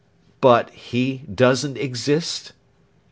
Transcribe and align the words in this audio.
"But 0.39 0.71
he 0.71 1.21
doesn't 1.31 1.77
exist." 1.77 2.53